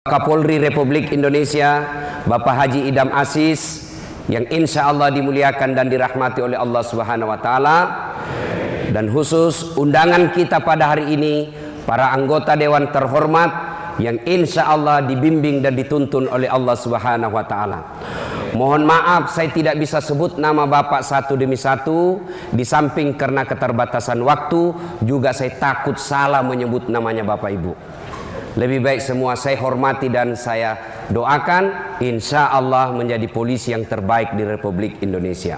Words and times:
Kapolri 0.00 0.56
Republik 0.56 1.12
Indonesia 1.12 1.84
Bapak 2.24 2.56
Haji 2.56 2.88
Idam 2.88 3.12
Asis 3.12 3.92
yang 4.32 4.48
insya 4.48 4.88
Allah 4.88 5.12
dimuliakan 5.12 5.76
dan 5.76 5.92
dirahmati 5.92 6.40
oleh 6.40 6.56
Allah 6.56 6.80
Subhanahu 6.80 7.28
Wa 7.28 7.36
Taala. 7.44 7.76
Dan 8.96 9.12
khusus 9.12 9.76
undangan 9.76 10.32
kita 10.32 10.64
pada 10.64 10.96
hari 10.96 11.12
ini 11.12 11.52
para 11.84 12.16
anggota 12.16 12.56
Dewan 12.56 12.88
terhormat 12.88 13.52
yang 14.00 14.16
insya 14.24 14.72
Allah 14.72 15.04
dibimbing 15.04 15.60
dan 15.60 15.76
dituntun 15.76 16.32
oleh 16.32 16.48
Allah 16.48 16.80
Subhanahu 16.80 17.36
Wa 17.36 17.44
Taala. 17.44 17.80
Mohon 18.56 18.88
maaf 18.88 19.28
saya 19.28 19.52
tidak 19.52 19.76
bisa 19.76 20.00
sebut 20.00 20.40
nama 20.40 20.64
Bapak 20.64 21.04
satu 21.04 21.36
demi 21.36 21.60
satu. 21.60 22.24
Di 22.56 22.64
samping 22.64 23.20
karena 23.20 23.44
keterbatasan 23.44 24.24
waktu 24.24 24.72
Juga 25.04 25.36
saya 25.36 25.52
takut 25.60 26.00
salah 26.00 26.40
menyebut 26.40 26.88
namanya 26.88 27.20
Bapak 27.20 27.52
Ibu 27.52 27.99
lebih 28.58 28.82
baik 28.82 28.98
semua 28.98 29.38
saya 29.38 29.54
hormati 29.62 30.10
dan 30.10 30.34
saya 30.34 30.74
doakan 31.06 31.96
insya 32.02 32.50
Allah 32.50 32.90
menjadi 32.90 33.30
polisi 33.30 33.70
yang 33.70 33.86
terbaik 33.86 34.34
di 34.34 34.42
Republik 34.42 34.98
Indonesia. 35.06 35.54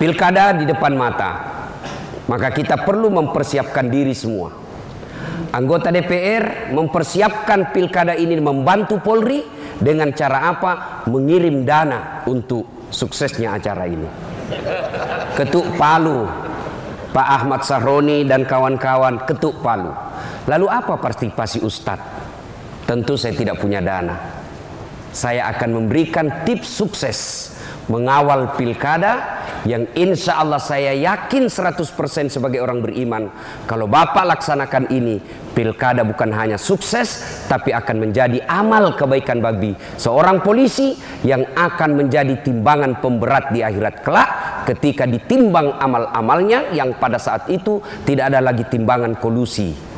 Pilkada 0.00 0.56
di 0.56 0.64
depan 0.64 0.96
mata, 0.96 1.30
maka 2.24 2.48
kita 2.48 2.80
perlu 2.80 3.12
mempersiapkan 3.12 3.92
diri 3.92 4.16
semua. 4.16 4.48
Anggota 5.52 5.92
DPR 5.92 6.72
mempersiapkan 6.72 7.74
pilkada 7.76 8.16
ini 8.16 8.40
membantu 8.40 8.96
Polri 9.04 9.44
dengan 9.76 10.08
cara 10.16 10.48
apa? 10.48 11.04
Mengirim 11.12 11.68
dana 11.68 12.24
untuk 12.24 12.88
suksesnya 12.88 13.60
acara 13.60 13.84
ini. 13.84 14.08
Ketuk 15.36 15.76
Palu, 15.76 16.24
Pak 17.12 17.28
Ahmad 17.42 17.60
Sahroni 17.68 18.24
dan 18.24 18.48
kawan-kawan 18.48 19.28
ketuk 19.28 19.60
Palu 19.60 20.09
Lalu 20.48 20.66
apa 20.70 20.96
partisipasi 20.96 21.60
Ustadz? 21.60 22.08
Tentu 22.88 23.14
saya 23.14 23.36
tidak 23.36 23.60
punya 23.60 23.84
dana. 23.84 24.16
Saya 25.10 25.50
akan 25.50 25.84
memberikan 25.84 26.46
tips 26.46 26.68
sukses 26.70 27.18
mengawal 27.90 28.54
pilkada 28.54 29.42
yang 29.66 29.90
insya 29.98 30.38
Allah 30.38 30.62
saya 30.62 30.94
yakin 30.94 31.50
100% 31.50 32.30
sebagai 32.30 32.62
orang 32.62 32.80
beriman 32.80 33.28
kalau 33.66 33.90
Bapak 33.90 34.24
laksanakan 34.30 34.88
ini 34.94 35.18
pilkada 35.52 36.06
bukan 36.06 36.30
hanya 36.30 36.56
sukses 36.56 37.42
tapi 37.50 37.74
akan 37.74 38.08
menjadi 38.08 38.46
amal 38.46 38.94
kebaikan 38.94 39.42
bagi 39.42 39.74
seorang 39.98 40.38
polisi 40.40 40.94
yang 41.26 41.42
akan 41.58 42.06
menjadi 42.06 42.40
timbangan 42.46 43.02
pemberat 43.02 43.50
di 43.50 43.60
akhirat 43.60 44.06
kelak 44.06 44.30
ketika 44.70 45.04
ditimbang 45.04 45.74
amal-amalnya 45.82 46.70
yang 46.70 46.94
pada 46.96 47.18
saat 47.18 47.50
itu 47.50 47.82
tidak 48.06 48.30
ada 48.32 48.40
lagi 48.40 48.64
timbangan 48.70 49.18
kolusi 49.18 49.89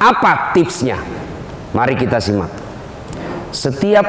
apa 0.00 0.56
tipsnya? 0.56 0.96
Mari 1.76 1.94
kita 1.94 2.16
simak. 2.16 2.48
Setiap 3.52 4.06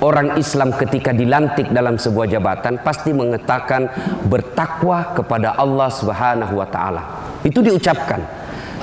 orang 0.00 0.40
Islam 0.40 0.72
ketika 0.72 1.12
dilantik 1.12 1.68
dalam 1.74 2.00
sebuah 2.00 2.30
jabatan 2.30 2.80
pasti 2.80 3.12
mengatakan 3.12 3.90
bertakwa 4.24 5.12
kepada 5.12 5.58
Allah 5.60 5.92
Subhanahu 5.92 6.56
wa 6.56 6.66
taala. 6.66 7.02
Itu 7.44 7.60
diucapkan. 7.60 8.22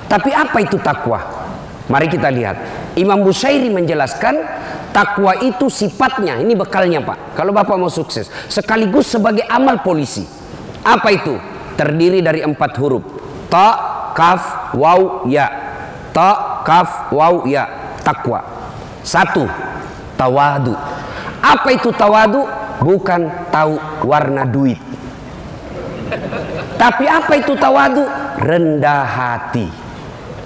Tapi 0.05 0.29
apa 0.29 0.57
itu 0.61 0.77
takwa? 0.77 1.19
Mari 1.89 2.07
kita 2.07 2.29
lihat. 2.29 2.55
Imam 2.93 3.25
Bushairi 3.25 3.73
menjelaskan 3.73 4.37
takwa 4.93 5.33
itu 5.41 5.67
sifatnya, 5.67 6.37
ini 6.37 6.53
bekalnya 6.53 7.01
Pak. 7.01 7.33
Kalau 7.33 7.49
Bapak 7.49 7.75
mau 7.81 7.89
sukses, 7.89 8.29
sekaligus 8.45 9.09
sebagai 9.09 9.43
amal 9.49 9.81
polisi. 9.81 10.23
Apa 10.85 11.09
itu? 11.09 11.33
Terdiri 11.73 12.21
dari 12.21 12.45
empat 12.45 12.77
huruf. 12.77 13.01
Ta, 13.49 13.67
kaf, 14.13 14.75
waw, 14.77 15.25
ya. 15.25 15.62
Ta, 16.13 16.61
kaf, 16.61 17.09
waw, 17.09 17.43
ya. 17.49 17.65
Takwa. 18.05 18.45
Satu, 19.01 19.49
tawadu. 20.15 20.77
Apa 21.43 21.69
itu 21.75 21.89
tawadu? 21.91 22.45
Bukan 22.83 23.49
tahu 23.51 23.75
warna 24.05 24.47
duit. 24.47 24.79
Tapi 26.77 27.05
apa 27.09 27.33
itu 27.39 27.57
tawadu? 27.57 28.05
Rendah 28.39 29.03
hati. 29.03 29.67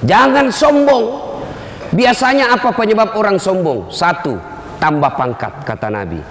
Jangan 0.05 0.53
sombong. 0.53 1.05
Biasanya 1.91 2.53
apa 2.53 2.69
penyebab 2.75 3.15
orang 3.17 3.41
sombong? 3.41 3.89
Satu, 3.89 4.37
tambah 4.77 5.11
pangkat 5.17 5.65
kata 5.65 5.89
Nabi. 5.89 6.21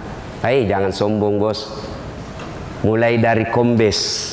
Hei 0.45 0.69
jangan 0.69 0.95
sombong 0.95 1.43
bos. 1.43 1.67
Mulai 2.87 3.19
dari 3.19 3.49
kombes. 3.51 4.33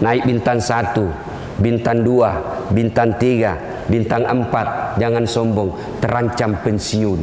Naik 0.00 0.24
bintang 0.24 0.60
satu, 0.60 1.12
bintang 1.60 2.00
dua, 2.00 2.40
bintang 2.72 3.20
tiga, 3.20 3.56
Bintang 3.90 4.22
empat, 4.22 4.96
jangan 5.02 5.26
sombong, 5.26 5.74
terancam 5.98 6.54
pensiun. 6.62 7.20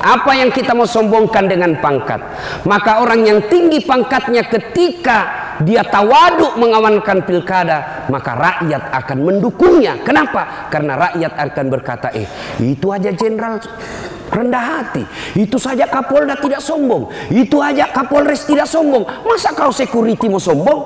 Apa 0.00 0.32
yang 0.32 0.48
kita 0.48 0.72
mau 0.72 0.88
sombongkan 0.88 1.44
dengan 1.48 1.76
pangkat? 1.76 2.20
Maka 2.64 3.04
orang 3.04 3.20
yang 3.24 3.40
tinggi 3.48 3.84
pangkatnya 3.84 4.48
ketika 4.48 5.18
dia 5.60 5.84
tawaduk 5.84 6.56
mengawankan 6.56 7.20
pilkada, 7.28 8.08
maka 8.08 8.32
rakyat 8.32 8.96
akan 8.96 9.18
mendukungnya. 9.28 10.00
Kenapa? 10.00 10.72
Karena 10.72 10.96
rakyat 10.96 11.32
akan 11.36 11.66
berkata, 11.68 12.08
eh 12.16 12.24
itu 12.64 12.88
aja 12.88 13.12
jenderal 13.12 13.60
rendah 14.32 14.64
hati. 14.80 15.04
Itu 15.36 15.60
saja 15.60 15.84
Kapolda 15.84 16.38
tidak 16.40 16.64
sombong. 16.64 17.12
Itu 17.28 17.60
aja 17.60 17.92
Kapolres 17.92 18.48
tidak 18.48 18.70
sombong. 18.70 19.04
Masa 19.26 19.52
kau 19.52 19.68
security 19.74 20.32
mau 20.32 20.40
sombong? 20.40 20.80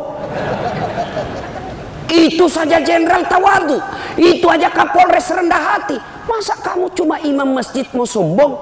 Itu 2.25 2.49
saja 2.49 2.81
jenderal 2.81 3.29
tawadu. 3.29 3.77
Itu 4.17 4.49
aja 4.49 4.73
kapolres 4.73 5.29
rendah 5.29 5.63
hati. 5.77 6.01
Masa 6.25 6.57
kamu 6.57 6.89
cuma 6.97 7.21
imam 7.21 7.53
masjid 7.53 7.85
mau 7.93 8.09
sombong? 8.09 8.57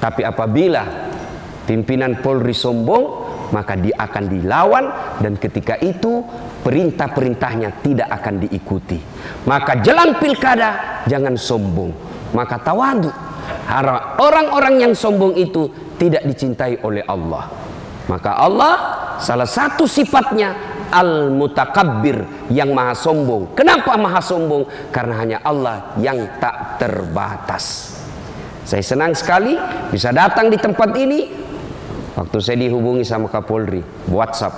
Tapi 0.00 0.24
apabila 0.24 0.80
pimpinan 1.68 2.16
Polri 2.24 2.56
sombong, 2.56 3.28
maka 3.52 3.76
dia 3.76 3.92
akan 4.00 4.24
dilawan 4.24 4.84
dan 5.20 5.36
ketika 5.36 5.76
itu 5.84 6.24
perintah-perintahnya 6.64 7.84
tidak 7.84 8.08
akan 8.08 8.48
diikuti. 8.48 8.96
Maka 9.44 9.84
jalan 9.84 10.16
pilkada 10.16 11.04
jangan 11.04 11.36
sombong. 11.36 11.92
Maka 12.32 12.56
tawadu. 12.64 13.12
Orang-orang 14.16 14.88
yang 14.88 14.92
sombong 14.96 15.36
itu 15.36 15.68
tidak 16.00 16.24
dicintai 16.24 16.80
oleh 16.80 17.04
Allah. 17.04 17.52
Maka 18.08 18.40
Allah 18.40 18.74
salah 19.20 19.46
satu 19.46 19.84
sifatnya 19.84 20.69
al-mutakabbir 20.90 22.50
yang 22.50 22.74
maha 22.74 22.92
sombong. 22.92 23.54
Kenapa 23.54 23.94
maha 23.96 24.20
sombong? 24.20 24.66
Karena 24.90 25.14
hanya 25.22 25.38
Allah 25.42 25.94
yang 26.02 26.18
tak 26.42 26.82
terbatas. 26.82 27.96
Saya 28.66 28.84
senang 28.84 29.16
sekali 29.16 29.58
bisa 29.90 30.14
datang 30.14 30.46
di 30.46 30.58
tempat 30.60 30.94
ini. 30.94 31.26
Waktu 32.14 32.36
saya 32.42 32.58
dihubungi 32.60 33.06
sama 33.06 33.30
Kapolri, 33.30 33.80
WhatsApp. 34.10 34.52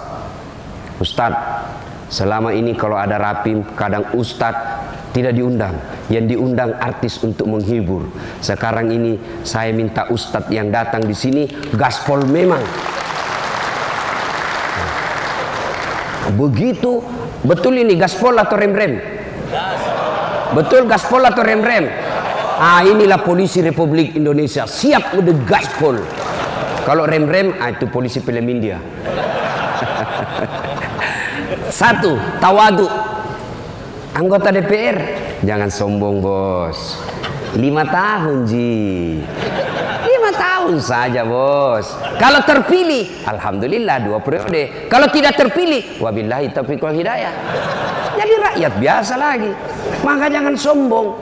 Ustadz, 0.99 1.69
selama 2.11 2.51
ini 2.53 2.75
kalau 2.75 2.97
ada 2.99 3.17
rapim, 3.21 3.63
kadang 3.77 4.09
Ustadz 4.17 5.13
tidak 5.13 5.37
diundang. 5.37 5.77
Yang 6.09 6.37
diundang 6.37 6.77
artis 6.77 7.21
untuk 7.25 7.49
menghibur. 7.49 8.09
Sekarang 8.41 8.89
ini 8.91 9.17
saya 9.45 9.71
minta 9.73 10.09
Ustadz 10.09 10.53
yang 10.53 10.73
datang 10.73 11.05
di 11.05 11.15
sini 11.15 11.47
gaspol 11.77 12.25
memang. 12.27 12.61
Begitu 16.33 17.05
betul 17.45 17.77
ini 17.77 17.97
gaspol 17.99 18.39
atau 18.39 18.57
rem-rem? 18.57 19.01
Betul 20.53 20.85
gaspol 20.89 21.25
atau 21.25 21.43
rem-rem? 21.45 21.89
Ah 22.63 22.85
inilah 22.85 23.19
polisi 23.25 23.63
Republik 23.65 24.15
Indonesia 24.17 24.67
siap 24.69 25.15
udah 25.17 25.35
gaspol. 25.45 25.97
Kalau 26.83 27.07
rem-rem 27.07 27.55
ah 27.59 27.71
itu 27.73 27.87
polisi 27.89 28.21
film 28.21 28.49
India. 28.49 28.79
Satu, 31.73 32.19
tawadu. 32.41 32.89
Anggota 34.13 34.53
DPR 34.53 34.99
jangan 35.41 35.73
sombong 35.73 36.21
bos. 36.21 37.01
Lima 37.57 37.85
tahun 37.85 38.49
ji 38.49 39.21
tahun 40.63 40.79
saja 40.79 41.27
bos. 41.27 41.99
Kalau 42.23 42.39
terpilih, 42.47 43.27
alhamdulillah 43.27 43.99
dua 44.07 44.19
periode. 44.23 44.87
Kalau 44.87 45.11
tidak 45.11 45.35
terpilih, 45.35 45.99
wabillahi 45.99 46.55
taufiq 46.55 46.79
wal 46.79 46.95
hidayah. 46.95 47.35
Jadi 48.15 48.33
rakyat 48.39 48.73
biasa 48.79 49.15
lagi. 49.19 49.51
Maka 50.07 50.31
jangan 50.31 50.55
sombong. 50.55 51.19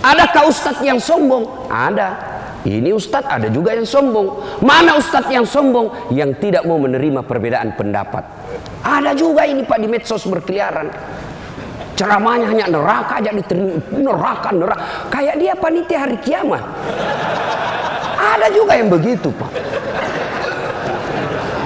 Adakah 0.00 0.48
ustadz 0.48 0.80
yang 0.80 0.96
sombong? 0.96 1.68
Ada. 1.68 2.32
Ini 2.64 2.96
ustadz 2.96 3.28
ada 3.28 3.48
juga 3.52 3.76
yang 3.76 3.84
sombong. 3.84 4.60
Mana 4.64 4.96
ustadz 4.96 5.28
yang 5.28 5.44
sombong 5.44 5.92
yang 6.16 6.32
tidak 6.40 6.64
mau 6.64 6.80
menerima 6.80 7.20
perbedaan 7.28 7.76
pendapat? 7.76 8.24
Ada 8.80 9.12
juga 9.12 9.44
ini 9.44 9.68
Pak 9.68 9.78
di 9.80 9.88
medsos 9.88 10.24
berkeliaran. 10.24 10.88
Ceramahnya 11.94 12.50
hanya 12.50 12.66
neraka 12.72 13.22
aja 13.22 13.30
diterima 13.30 13.78
neraka 13.92 14.48
neraka. 14.50 14.82
Kayak 15.12 15.34
dia 15.38 15.52
panitia 15.54 15.98
hari 16.08 16.16
kiamat. 16.24 16.64
Ada 18.44 18.52
juga 18.52 18.76
yang 18.76 18.92
begitu, 18.92 19.32
Pak. 19.32 19.52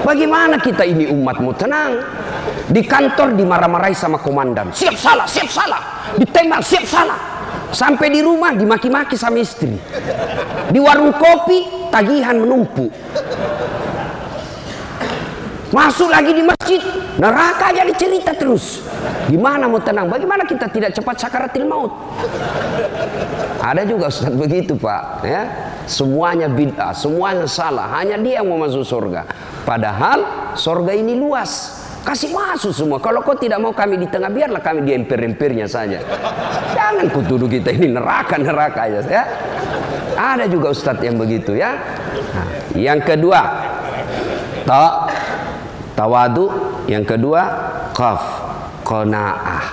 Bagaimana 0.07 0.63
kita 0.63 0.87
ini 0.87 1.11
umatmu 1.11 1.51
tenang? 1.59 1.99
Di 2.71 2.87
kantor 2.87 3.35
dimarah-marahi 3.35 3.99
sama 3.99 4.23
komandan. 4.23 4.71
Siap 4.71 4.95
salah, 4.95 5.27
siap 5.27 5.51
salah. 5.51 6.15
Ditembak, 6.15 6.63
siap 6.63 6.87
salah. 6.87 7.19
Sampai 7.75 8.15
di 8.15 8.23
rumah 8.23 8.55
dimaki-maki 8.55 9.19
sama 9.19 9.43
istri. 9.43 9.75
Di 10.71 10.79
warung 10.79 11.11
kopi 11.19 11.91
tagihan 11.91 12.39
menumpuk. 12.39 12.95
Masuk 15.75 16.09
lagi 16.15 16.31
di 16.31 16.47
masjid, 16.47 16.81
neraka 17.19 17.75
jadi 17.75 17.93
cerita 17.99 18.39
terus. 18.39 18.87
Gimana 19.27 19.67
mau 19.67 19.83
tenang? 19.83 20.07
Bagaimana 20.07 20.47
kita 20.47 20.71
tidak 20.71 20.95
cepat 20.95 21.27
sakaratil 21.27 21.67
maut? 21.67 21.91
Ada 23.67 23.83
juga 23.83 24.15
Ustaz 24.15 24.31
begitu 24.31 24.79
Pak, 24.79 25.27
ya. 25.27 25.68
Semuanya 25.89 26.53
bid'ah, 26.53 26.93
semuanya 26.93 27.49
salah, 27.49 27.89
hanya 27.97 28.21
dia 28.21 28.45
yang 28.45 28.53
mau 28.53 28.61
masuk 28.61 28.85
surga. 28.85 29.25
Padahal 29.65 30.53
surga 30.53 30.93
ini 30.93 31.17
luas. 31.17 31.81
Kasih 32.05 32.33
masuk 32.33 32.73
semua. 32.77 33.01
Kalau 33.01 33.25
kau 33.25 33.37
tidak 33.37 33.57
mau 33.61 33.73
kami 33.73 33.97
di 33.97 34.07
tengah, 34.09 34.29
biarlah 34.29 34.61
kami 34.61 34.85
di 34.85 34.93
emper-empernya 34.97 35.65
saja. 35.65 36.01
Jangan 36.77 37.09
kutuduh 37.09 37.49
kita 37.49 37.73
ini 37.73 37.93
neraka-neraka 37.93 38.83
ya. 38.89 39.01
ya. 39.09 39.25
Ada 40.17 40.45
juga 40.49 40.73
Ustadz 40.73 41.05
yang 41.05 41.17
begitu 41.17 41.57
ya. 41.57 41.77
Nah, 42.37 42.49
yang 42.77 43.01
kedua, 43.01 43.41
tak 44.69 44.93
tawadu 45.97 46.53
yang 46.87 47.03
kedua 47.03 47.41
qaf 47.97 48.23
qanaah 48.85 49.65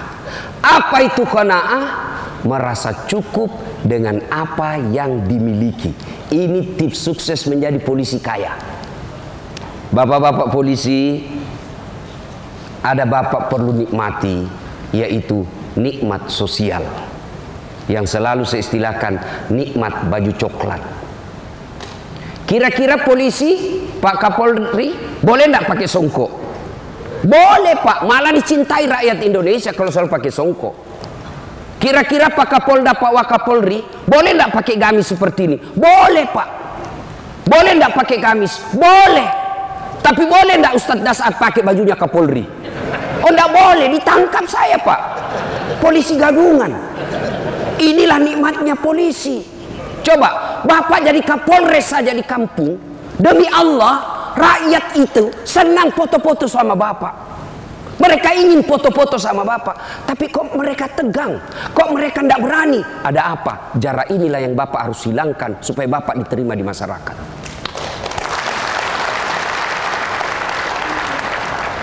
apa 0.65 0.97
itu 1.05 1.21
qanaah 1.27 1.83
merasa 2.41 3.05
cukup 3.05 3.51
dengan 3.85 4.17
apa 4.33 4.81
yang 4.81 5.29
dimiliki. 5.29 5.93
Ini 6.33 6.73
tips 6.75 7.05
sukses 7.05 7.45
menjadi 7.45 7.77
polisi 7.77 8.17
kaya. 8.17 8.57
Bapak-bapak 9.93 10.49
polisi 10.49 11.21
ada 12.81 13.05
bapak 13.05 13.47
perlu 13.47 13.85
nikmati 13.85 14.43
yaitu 14.91 15.45
nikmat 15.77 16.27
sosial. 16.33 16.81
Yang 17.85 18.17
selalu 18.17 18.43
saya 18.49 18.65
istilahkan 18.65 19.13
nikmat 19.53 20.09
baju 20.09 20.31
coklat. 20.33 20.81
Kira-kira 22.49 23.05
polisi 23.05 23.81
Pak 24.01 24.17
Kapolri 24.21 25.21
boleh 25.21 25.45
tidak 25.45 25.69
pakai 25.69 25.85
songkok? 25.85 26.31
Boleh 27.25 27.77
Pak, 27.81 28.05
malah 28.05 28.29
dicintai 28.33 28.85
rakyat 28.85 29.17
Indonesia 29.25 29.73
kalau 29.73 29.89
selalu 29.89 30.09
pakai 30.13 30.29
songkok. 30.33 30.73
Kira-kira 31.85 32.33
Pak 32.33 32.49
Kapolda, 32.49 32.97
Pak 32.97 33.13
Wakapolri 33.13 33.77
boleh 34.09 34.33
tidak 34.33 34.57
pakai 34.57 34.73
gamis 34.81 35.05
seperti 35.05 35.41
ini? 35.45 35.57
Boleh 35.61 36.25
Pak. 36.33 36.47
Boleh 37.45 37.77
tidak 37.77 37.93
pakai 37.93 38.17
gamis? 38.17 38.57
Boleh. 38.73 39.29
Tapi 40.01 40.25
boleh 40.25 40.57
tidak 40.57 40.73
Ustadz 40.81 41.05
Dasar 41.05 41.37
pakai 41.37 41.61
bajunya 41.61 41.93
Kapolri? 41.93 42.41
Oh 43.21 43.29
tidak 43.29 43.53
boleh, 43.53 43.93
ditangkap 43.93 44.49
saya 44.49 44.81
Pak. 44.81 44.99
Polisi 45.77 46.17
gabungan. 46.17 46.73
Inilah 47.77 48.17
nikmatnya 48.17 48.73
polisi. 48.73 49.45
Coba, 50.01 50.61
Bapak 50.65 51.05
jadi 51.05 51.21
Kapolres 51.21 51.85
saja 51.85 52.17
di 52.17 52.25
kampung, 52.25 52.81
Demi 53.21 53.45
Allah, 53.45 54.01
rakyat 54.33 54.97
itu 54.97 55.29
senang 55.45 55.93
foto-foto 55.93 56.49
sama 56.49 56.73
Bapak. 56.73 57.34
Mereka 58.05 58.29
ingin 58.37 58.61
foto-foto 58.61 59.17
sama 59.17 59.41
Bapak. 59.41 60.05
Tapi 60.05 60.29
kok 60.29 60.53
mereka 60.53 60.85
tegang? 60.93 61.41
Kok 61.73 61.89
mereka 61.89 62.21
tidak 62.21 62.37
berani? 62.37 62.79
Ada 63.01 63.33
apa? 63.33 63.53
Jarak 63.81 64.13
inilah 64.13 64.45
yang 64.45 64.53
Bapak 64.53 64.85
harus 64.85 65.09
hilangkan 65.09 65.57
supaya 65.65 65.89
Bapak 65.89 66.13
diterima 66.21 66.53
di 66.53 66.61
masyarakat. 66.61 67.17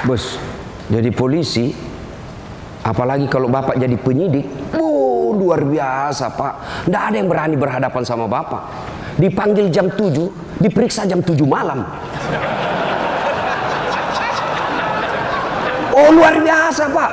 Bos, 0.07 0.39
jadi 0.91 1.11
polisi, 1.15 1.75
apalagi 2.83 3.27
kalau 3.27 3.51
Bapak 3.51 3.79
jadi 3.79 3.95
penyidik, 3.99 4.75
oh, 4.79 5.35
luar 5.35 5.67
biasa 5.67 6.35
Pak. 6.35 6.55
Tidak 6.87 7.03
ada 7.03 7.17
yang 7.19 7.27
berani 7.31 7.59
berhadapan 7.59 8.03
sama 8.07 8.31
Bapak. 8.31 8.63
Dipanggil 9.19 9.71
jam 9.75 9.91
7, 9.91 10.59
diperiksa 10.63 11.07
jam 11.07 11.23
7 11.23 11.43
malam. 11.47 11.83
Oh 15.93 16.09
luar 16.09 16.41
biasa 16.41 16.89
pak. 16.89 17.11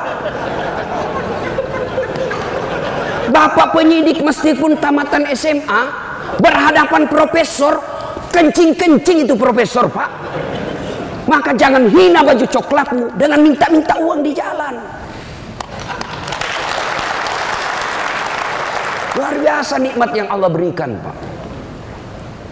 Bapak 3.29 3.67
penyidik 3.75 4.23
meskipun 4.25 4.79
tamatan 4.79 5.27
SMA 5.35 5.81
berhadapan 6.39 7.05
profesor 7.05 7.77
kencing-kencing 8.31 9.27
itu 9.27 9.35
profesor 9.35 9.91
pak. 9.91 10.09
Maka 11.29 11.53
jangan 11.53 11.85
hina 11.93 12.25
baju 12.25 12.45
coklatmu 12.47 13.05
dengan 13.19 13.39
minta-minta 13.45 13.93
uang 14.01 14.25
di 14.25 14.31
jalan. 14.33 14.75
Luar 19.19 19.35
biasa 19.35 19.75
nikmat 19.77 20.09
yang 20.15 20.27
Allah 20.31 20.49
berikan 20.49 20.95
pak. 20.97 21.15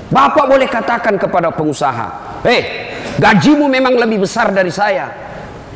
Bapak 0.08 0.46
boleh 0.46 0.68
katakan 0.70 1.16
kepada 1.20 1.52
pengusaha, 1.52 2.40
"Eh, 2.46 2.64
gajimu 3.18 3.66
memang 3.68 3.96
lebih 3.98 4.24
besar 4.24 4.52
dari 4.54 4.72
saya. 4.72 5.27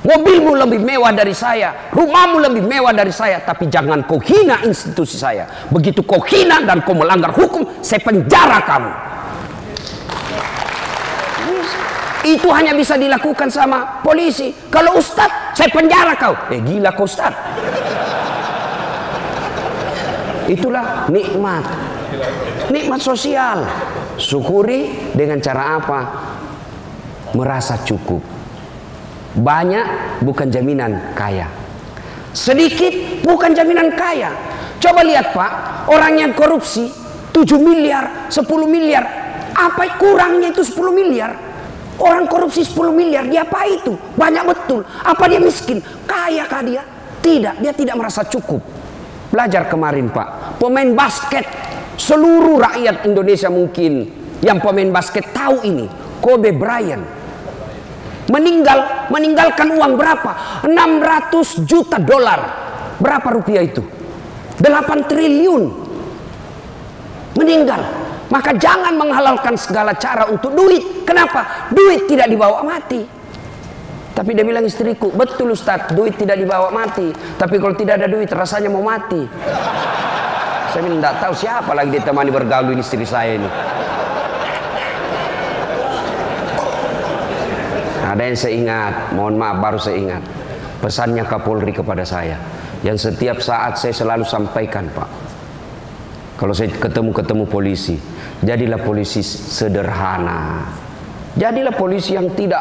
Mobilmu 0.01 0.57
lebih 0.57 0.81
mewah 0.81 1.13
dari 1.13 1.29
saya, 1.37 1.93
rumahmu 1.93 2.41
lebih 2.41 2.65
mewah 2.65 2.89
dari 2.89 3.13
saya, 3.13 3.37
tapi 3.45 3.69
jangan 3.69 4.01
kau 4.09 4.17
hina 4.17 4.65
institusi 4.65 5.13
saya. 5.13 5.45
Begitu 5.69 6.01
kau 6.01 6.17
hina 6.25 6.65
dan 6.65 6.81
kau 6.81 6.97
melanggar 6.97 7.29
hukum, 7.29 7.69
saya 7.85 8.01
penjara 8.01 8.65
kamu." 8.65 8.91
Itu 12.21 12.53
hanya 12.53 12.77
bisa 12.77 12.97
dilakukan 12.97 13.49
sama 13.49 14.01
polisi. 14.05 14.53
Kalau 14.69 14.97
ustadz, 14.97 15.57
saya 15.57 15.69
penjara 15.73 16.13
kau. 16.17 16.33
Eh 16.53 16.61
gila 16.61 16.93
kau 16.93 17.09
ustadz. 17.09 17.37
Itulah 20.49 21.09
nikmat. 21.09 21.65
Nikmat 22.69 23.01
sosial. 23.01 23.65
Syukuri 24.21 25.13
dengan 25.17 25.41
cara 25.41 25.81
apa? 25.81 25.99
Merasa 27.33 27.81
cukup. 27.81 28.40
Banyak 29.37 30.19
bukan 30.23 30.47
jaminan 30.51 31.15
kaya. 31.15 31.47
Sedikit 32.31 33.23
bukan 33.23 33.55
jaminan 33.55 33.91
kaya. 33.95 34.31
Coba 34.81 35.05
lihat 35.05 35.31
Pak, 35.35 35.51
orang 35.87 36.19
yang 36.19 36.31
korupsi 36.33 36.89
7 37.31 37.59
miliar, 37.61 38.27
10 38.27 38.43
miliar. 38.67 39.03
Apa 39.51 39.99
kurangnya 39.99 40.51
itu 40.51 40.63
10 40.63 40.91
miliar? 40.91 41.31
Orang 42.01 42.25
korupsi 42.25 42.65
10 42.65 42.91
miliar, 42.91 43.29
dia 43.29 43.45
apa 43.45 43.67
itu? 43.69 43.93
Banyak 44.17 44.43
betul. 44.47 44.81
Apa 45.05 45.29
dia 45.29 45.37
miskin? 45.37 45.83
Kaya 46.09 46.49
kah 46.49 46.65
dia? 46.65 46.81
Tidak, 47.21 47.61
dia 47.61 47.73
tidak 47.77 47.95
merasa 48.01 48.25
cukup. 48.25 48.59
Belajar 49.29 49.69
kemarin 49.69 50.09
Pak, 50.09 50.57
pemain 50.59 50.91
basket 50.91 51.45
Seluruh 52.01 52.57
rakyat 52.57 53.05
Indonesia 53.05 53.45
mungkin 53.53 54.09
yang 54.41 54.57
pemain 54.57 54.89
basket 54.89 55.29
tahu 55.37 55.61
ini. 55.61 55.85
Kobe 56.17 56.49
Bryant 56.49 57.20
meninggal 58.31 59.11
meninggalkan 59.11 59.75
uang 59.75 59.99
berapa? 59.99 60.63
600 60.63 61.67
juta 61.67 61.99
dolar. 61.99 62.39
Berapa 62.97 63.27
rupiah 63.35 63.59
itu? 63.59 63.83
8 64.63 65.09
triliun. 65.11 65.63
Meninggal. 67.35 67.81
Maka 68.31 68.55
jangan 68.55 68.95
menghalalkan 68.95 69.59
segala 69.59 69.91
cara 69.99 70.31
untuk 70.31 70.55
duit. 70.55 71.03
Kenapa? 71.03 71.67
Duit 71.75 72.07
tidak 72.07 72.31
dibawa 72.31 72.63
mati. 72.63 73.03
Tapi 74.11 74.35
dia 74.35 74.43
bilang 74.43 74.63
istriku, 74.67 75.07
betul 75.11 75.55
Ustaz, 75.55 75.91
duit 75.95 76.15
tidak 76.19 76.39
dibawa 76.39 76.71
mati. 76.71 77.11
Tapi 77.11 77.55
kalau 77.59 77.75
tidak 77.75 77.99
ada 77.99 78.07
duit 78.11 78.27
rasanya 78.31 78.67
mau 78.71 78.83
mati. 78.83 79.23
Saya 80.71 80.81
bilang 80.87 81.03
tidak 81.03 81.15
tahu 81.19 81.33
siapa 81.35 81.71
lagi 81.75 81.99
ditemani 81.99 82.31
bergaul 82.31 82.71
ini 82.71 82.83
istri 82.83 83.03
saya 83.03 83.35
ini. 83.35 83.49
Ada 88.11 88.27
yang 88.27 88.35
saya 88.35 88.53
ingat, 88.59 88.93
mohon 89.15 89.39
maaf 89.39 89.63
baru 89.63 89.79
saya 89.79 89.95
ingat. 89.95 90.23
Pesannya 90.83 91.23
Kapolri 91.23 91.71
kepada 91.71 92.03
saya. 92.03 92.35
Yang 92.83 93.07
setiap 93.07 93.39
saat 93.39 93.79
saya 93.79 93.95
selalu 93.95 94.27
sampaikan 94.27 94.91
Pak. 94.91 95.09
Kalau 96.35 96.51
saya 96.51 96.75
ketemu-ketemu 96.75 97.47
polisi. 97.47 97.95
Jadilah 98.43 98.83
polisi 98.83 99.23
sederhana. 99.23 100.67
Jadilah 101.39 101.71
polisi 101.71 102.17
yang 102.17 102.27
tidak 102.35 102.59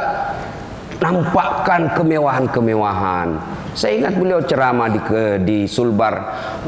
nampakkan 1.03 1.99
kemewahan-kemewahan. 1.99 3.35
Saya 3.75 4.07
ingat 4.07 4.15
beliau 4.21 4.45
ceramah 4.47 4.87
di, 4.93 5.01
ke, 5.03 5.43
di 5.43 5.59
Sulbar. 5.67 6.15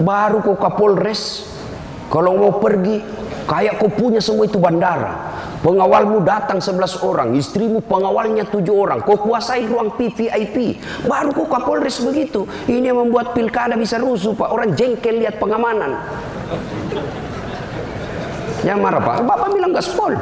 Baru 0.03 0.43
kau 0.43 0.59
Kapolres. 0.59 1.47
Kalau 2.11 2.35
mau 2.35 2.59
pergi, 2.59 2.99
kayak 3.47 3.79
kau 3.79 3.93
punya 3.93 4.19
semua 4.19 4.49
itu 4.49 4.59
bandara. 4.59 5.32
Pengawalmu 5.63 6.27
datang 6.27 6.59
11 6.59 7.07
orang, 7.07 7.39
istrimu 7.39 7.87
pengawalnya 7.87 8.43
7 8.51 8.67
orang. 8.75 8.99
Kau 9.07 9.15
kuasai 9.15 9.63
ruang 9.71 9.95
PVIP. 9.95 10.83
Baru 11.07 11.31
kau 11.31 11.47
Kapolres 11.47 12.03
begitu. 12.03 12.43
Ini 12.67 12.91
yang 12.91 13.07
membuat 13.07 13.31
pilkada 13.31 13.79
bisa 13.79 14.03
rusuh, 14.03 14.35
Pak. 14.35 14.51
Orang 14.51 14.75
jengkel 14.75 15.23
lihat 15.23 15.39
pengamanan. 15.39 16.03
Yang 18.67 18.79
marah, 18.83 18.99
Pak. 19.07 19.23
Bapak 19.23 19.49
bilang 19.55 19.71
gaspol. 19.71 20.19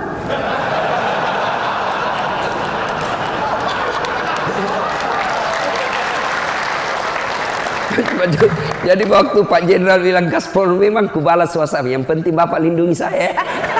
Jadi 8.93 9.05
waktu 9.09 9.39
Pak 9.41 9.61
Jenderal 9.65 10.05
bilang 10.05 10.29
gaspol 10.29 10.69
memang 10.77 11.09
kubalas 11.09 11.49
suasana. 11.49 11.89
Yang 11.89 12.05
penting 12.13 12.37
Bapak 12.37 12.61
lindungi 12.61 12.93
saya. 12.93 13.33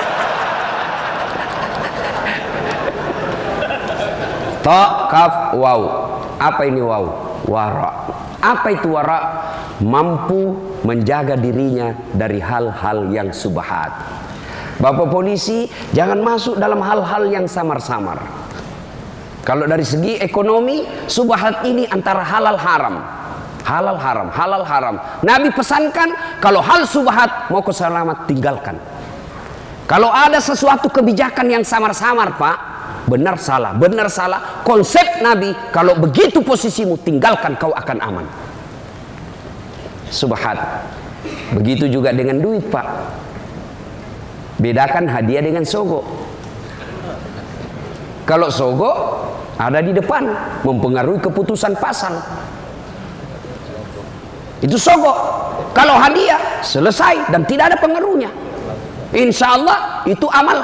Ta 4.61 5.09
kaf 5.09 5.57
wow. 5.57 5.81
Apa 6.37 6.61
ini 6.65 6.81
wow? 6.81 7.05
Wara. 7.45 7.91
Apa 8.41 8.67
itu 8.73 8.93
wara? 8.93 9.19
Mampu 9.81 10.57
menjaga 10.85 11.37
dirinya 11.37 11.93
dari 12.13 12.37
hal-hal 12.37 13.09
yang 13.09 13.29
subhat. 13.33 13.89
Bapak 14.81 15.13
polisi 15.13 15.69
jangan 15.93 16.21
masuk 16.21 16.57
dalam 16.57 16.81
hal-hal 16.81 17.29
yang 17.29 17.45
samar-samar. 17.45 18.21
Kalau 19.41 19.65
dari 19.65 19.81
segi 19.81 20.21
ekonomi, 20.21 20.85
subhat 21.09 21.65
ini 21.65 21.89
antara 21.89 22.21
halal 22.21 22.57
haram. 22.57 22.95
Halal 23.61 23.97
haram, 23.97 24.27
halal 24.33 24.63
haram. 24.65 24.95
Nabi 25.21 25.53
pesankan 25.53 26.13
kalau 26.41 26.61
hal 26.61 26.85
subhat 26.85 27.49
mau 27.53 27.61
keselamat 27.61 28.25
tinggalkan. 28.25 28.77
Kalau 29.85 30.09
ada 30.09 30.37
sesuatu 30.41 30.89
kebijakan 30.89 31.45
yang 31.45 31.63
samar-samar, 31.65 32.37
Pak, 32.37 32.70
benar 33.07 33.35
salah, 33.41 33.75
benar 33.75 34.07
salah. 34.07 34.63
Konsep 34.63 35.21
Nabi, 35.21 35.51
kalau 35.73 35.97
begitu 35.97 36.39
posisimu 36.41 36.99
tinggalkan 37.01 37.57
kau 37.59 37.73
akan 37.73 37.97
aman. 37.99 38.25
Subhat. 40.11 40.59
Begitu 41.55 41.87
juga 41.87 42.11
dengan 42.11 42.39
duit, 42.39 42.67
Pak. 42.67 42.87
Bedakan 44.59 45.09
hadiah 45.09 45.41
dengan 45.41 45.65
sogo. 45.65 46.03
Kalau 48.27 48.47
sogo 48.53 48.91
ada 49.57 49.81
di 49.83 49.91
depan 49.91 50.29
mempengaruhi 50.63 51.19
keputusan 51.19 51.75
pasal. 51.81 52.21
Itu 54.61 54.77
sogo. 54.77 55.11
Kalau 55.73 55.97
hadiah 55.97 56.61
selesai 56.61 57.33
dan 57.33 57.43
tidak 57.43 57.73
ada 57.73 57.77
pengaruhnya. 57.81 58.29
Insya 59.11 59.59
Allah 59.59 60.07
itu 60.07 60.23
amal. 60.31 60.63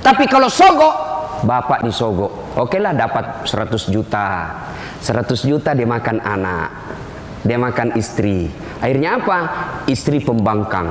Tapi 0.00 0.24
kalau 0.28 0.48
sogo, 0.48 1.03
bapak 1.44 1.84
di 1.84 1.92
sogo. 1.92 2.56
Oke 2.56 2.80
lah 2.80 2.96
dapat 2.96 3.44
100 3.46 3.92
juta. 3.92 4.56
100 5.04 5.44
juta 5.44 5.76
dia 5.76 5.86
makan 5.86 6.18
anak. 6.24 6.68
Dia 7.44 7.60
makan 7.60 7.92
istri. 8.00 8.48
Akhirnya 8.80 9.20
apa? 9.20 9.38
Istri 9.84 10.24
pembangkang. 10.24 10.88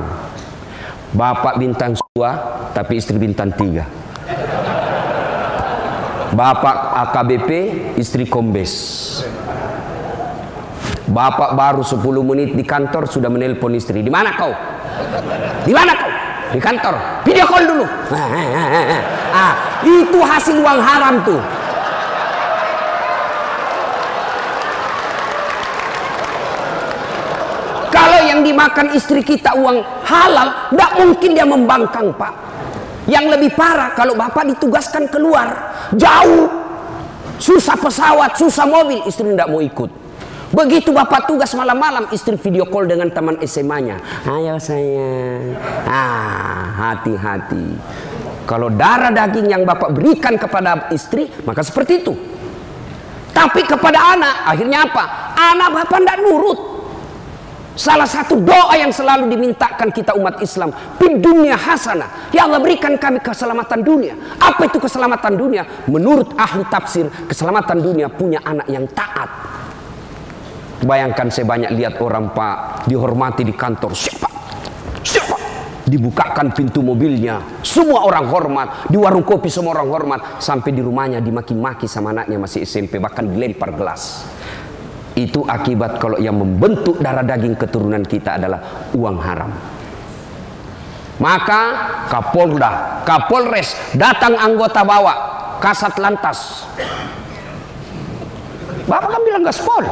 Bapak 1.14 1.58
bintang 1.58 1.98
2 2.14 2.74
tapi 2.74 3.02
istri 3.02 3.18
bintang 3.18 3.50
3. 3.50 4.04
Bapak 6.34 6.76
AKBP, 7.06 7.50
istri 7.94 8.26
kombes. 8.26 8.74
Bapak 11.06 11.54
baru 11.54 11.86
10 11.86 12.02
menit 12.26 12.58
di 12.58 12.66
kantor 12.66 13.06
sudah 13.06 13.30
menelpon 13.30 13.70
istri. 13.78 14.02
Di 14.02 14.10
mana 14.10 14.34
kau? 14.34 14.50
Di 15.62 15.70
mana 15.70 15.94
kau? 15.94 16.13
Di 16.54 16.60
kantor. 16.62 16.94
Video 17.26 17.44
call 17.50 17.66
dulu. 17.66 17.86
Ah, 19.34 19.82
itu 19.82 20.22
hasil 20.22 20.62
uang 20.62 20.78
haram 20.78 21.18
tuh. 21.26 21.42
Kalau 27.90 28.20
yang 28.30 28.46
dimakan 28.46 28.94
istri 28.94 29.26
kita 29.26 29.58
uang 29.58 29.82
halal, 30.06 30.70
tidak 30.70 30.92
mungkin 31.02 31.30
dia 31.34 31.42
membangkang, 31.42 32.14
Pak. 32.14 32.30
Yang 33.10 33.26
lebih 33.34 33.58
parah 33.58 33.90
kalau 33.98 34.14
bapak 34.14 34.54
ditugaskan 34.54 35.10
keluar 35.10 35.74
jauh, 35.98 36.46
susah 37.42 37.74
pesawat, 37.74 38.38
susah 38.38 38.62
mobil, 38.62 39.02
istri 39.10 39.34
tidak 39.34 39.50
mau 39.50 39.58
ikut. 39.58 40.03
Begitu 40.54 40.94
bapak 40.94 41.26
tugas 41.26 41.50
malam-malam, 41.58 42.06
istri 42.14 42.38
video 42.38 42.62
call 42.70 42.86
dengan 42.86 43.10
teman 43.10 43.34
SMA-nya. 43.42 43.98
Ayo 44.22 44.54
sayang, 44.62 45.58
ah 45.82 46.70
hati-hati. 46.78 47.74
Kalau 48.46 48.70
darah 48.70 49.10
daging 49.10 49.50
yang 49.50 49.66
bapak 49.66 49.90
berikan 49.90 50.38
kepada 50.38 50.86
istri, 50.94 51.26
maka 51.42 51.66
seperti 51.66 52.06
itu. 52.06 52.14
Tapi 53.34 53.66
kepada 53.66 54.14
anak, 54.14 54.34
akhirnya 54.46 54.86
apa? 54.86 55.34
Anak 55.34 55.68
bapak 55.74 55.98
tidak 56.06 56.18
nurut. 56.22 56.58
Salah 57.74 58.06
satu 58.06 58.38
doa 58.38 58.78
yang 58.78 58.94
selalu 58.94 59.26
dimintakan 59.26 59.90
kita 59.90 60.14
umat 60.14 60.38
Islam 60.38 60.70
di 60.94 61.18
dunia 61.18 61.58
hasanah. 61.58 62.30
Ya 62.30 62.46
Allah 62.46 62.62
berikan 62.62 62.94
kami 62.94 63.18
keselamatan 63.18 63.82
dunia. 63.82 64.14
Apa 64.38 64.70
itu 64.70 64.78
keselamatan 64.78 65.34
dunia? 65.34 65.66
Menurut 65.90 66.38
ahli 66.38 66.62
tafsir, 66.70 67.10
keselamatan 67.26 67.82
dunia 67.82 68.06
punya 68.06 68.38
anak 68.46 68.70
yang 68.70 68.86
taat. 68.94 69.26
Bayangkan 70.84 71.32
saya 71.32 71.48
banyak 71.48 71.70
lihat 71.72 71.96
orang 72.04 72.36
pak 72.36 72.84
dihormati 72.84 73.40
di 73.40 73.56
kantor. 73.56 73.96
Siapa? 73.96 74.28
Siapa? 75.00 75.36
Dibukakan 75.88 76.52
pintu 76.52 76.84
mobilnya. 76.84 77.40
Semua 77.64 78.04
orang 78.04 78.28
hormat. 78.28 78.68
Di 78.92 79.00
warung 79.00 79.24
kopi 79.24 79.48
semua 79.48 79.80
orang 79.80 79.88
hormat. 79.88 80.20
Sampai 80.44 80.76
di 80.76 80.84
rumahnya 80.84 81.24
dimaki-maki 81.24 81.88
sama 81.88 82.12
anaknya 82.12 82.36
masih 82.36 82.68
SMP. 82.68 83.00
Bahkan 83.00 83.32
dilempar 83.32 83.72
gelas. 83.72 84.28
Itu 85.16 85.48
akibat 85.48 85.96
kalau 85.96 86.20
yang 86.20 86.36
membentuk 86.36 87.00
darah 87.00 87.24
daging 87.24 87.56
keturunan 87.56 88.04
kita 88.04 88.36
adalah 88.36 88.90
uang 88.92 89.18
haram. 89.24 89.52
Maka 91.22 91.62
Kapolda, 92.10 93.00
Kapolres 93.06 93.94
datang 93.94 94.34
anggota 94.34 94.82
bawa 94.82 95.14
kasat 95.62 95.94
lantas. 96.02 96.66
Bapak 98.84 99.08
kan 99.08 99.20
bilang 99.24 99.42
gaspol. 99.44 99.84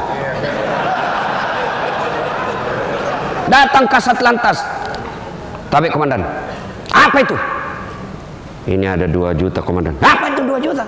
Datang 3.49 3.85
kasat 3.89 4.17
lantas. 4.21 4.61
Tapi 5.73 5.89
komandan, 5.89 6.21
apa 6.93 7.17
itu? 7.25 7.33
Ini 8.69 8.93
ada 8.93 9.09
2 9.09 9.33
juta 9.33 9.59
komandan. 9.59 9.97
Apa 9.99 10.29
itu 10.29 10.41
2 10.45 10.61
juta? 10.61 10.85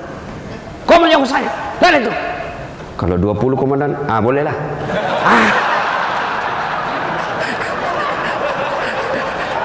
Kau 0.86 1.02
menjawab 1.02 1.26
saya. 1.26 1.50
Lihat 1.82 2.06
itu. 2.06 2.12
Kalau 2.96 3.18
20 3.18 3.58
komandan, 3.58 3.92
ah 4.06 4.22
bolehlah. 4.22 4.56
Ah. 5.26 5.50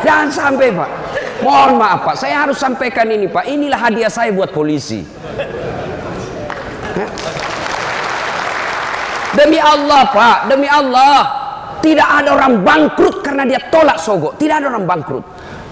Jangan 0.01 0.29
sampai 0.33 0.73
pak. 0.73 0.91
Mohon 1.45 1.81
maaf 1.81 2.01
pak, 2.05 2.17
saya 2.17 2.45
harus 2.49 2.57
sampaikan 2.57 3.07
ini 3.09 3.29
pak. 3.29 3.45
Inilah 3.45 3.77
hadiah 3.77 4.13
saya 4.13 4.33
buat 4.33 4.51
polisi. 4.53 5.20
Demi 9.41 9.57
Allah 9.57 10.03
pak, 10.13 10.39
demi 10.53 10.69
Allah. 10.69 11.17
Tidak 11.81 12.05
ada 12.05 12.37
orang 12.37 12.61
bangkrut 12.61 13.25
karena 13.25 13.49
dia 13.49 13.57
tolak 13.73 13.97
sogo. 13.97 14.37
Tidak 14.37 14.53
ada 14.53 14.69
orang 14.69 14.85
bangkrut. 14.85 15.25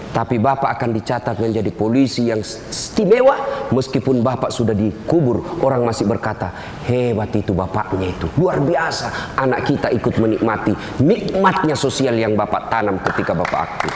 Tapi 0.09 0.41
Bapak 0.41 0.81
akan 0.81 0.97
dicatat 0.97 1.37
menjadi 1.37 1.69
polisi 1.69 2.33
yang 2.33 2.41
istimewa 2.41 3.69
meskipun 3.69 4.25
Bapak 4.25 4.49
sudah 4.49 4.73
dikubur. 4.73 5.61
Orang 5.61 5.85
masih 5.85 6.09
berkata, 6.09 6.49
hebat 6.89 7.29
itu 7.37 7.53
Bapaknya 7.53 8.09
itu. 8.09 8.25
Luar 8.41 8.57
biasa 8.65 9.37
anak 9.37 9.69
kita 9.69 9.93
ikut 9.93 10.17
menikmati 10.17 10.73
nikmatnya 11.05 11.77
sosial 11.77 12.17
yang 12.17 12.33
Bapak 12.41 12.73
tanam 12.73 12.97
ketika 13.05 13.37
Bapak 13.37 13.61
aktif. 13.69 13.93